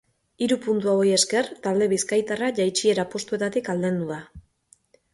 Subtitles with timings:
[0.45, 4.23] Hiru puntu hauei esker, talde bizkaitarra jaitsiera postuetatik aldendu da.